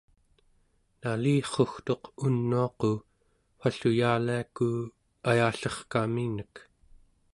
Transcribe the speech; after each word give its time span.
nalirrugtuq 1.01 2.03
unuaqu 2.25 2.89
wall'u 3.61 3.89
yaaliaku 4.01 4.67
ayallerkaminek 5.29 6.53